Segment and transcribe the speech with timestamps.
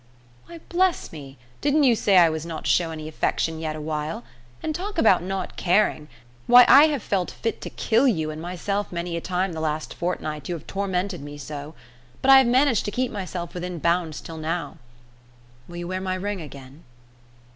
[0.47, 4.23] "Why, bless me, didn't you say I was not to show any affection yet awhile?
[4.63, 6.07] And talk about not caring
[6.47, 9.93] why, I have felt fit to kill you and myself many a time the last
[9.93, 11.75] fortnight, you have tormented me so;
[12.19, 14.79] but I have managed to keep myself within bounds till now.
[15.67, 16.83] Will you wear my ring again?"